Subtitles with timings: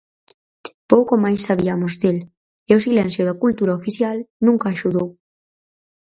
[0.91, 2.17] Pouco máis sabiamos del,
[2.69, 5.09] e o silencio da cultura oficial nunca axudou.